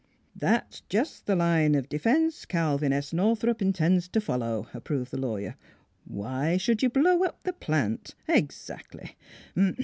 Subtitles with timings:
[0.45, 3.13] "That's just the line of defense Calvin S.
[3.13, 5.53] Northrup intends to follow," approved the law yer."
[6.05, 8.15] Why should you blow up the plant?
[8.27, 9.15] Ex actly!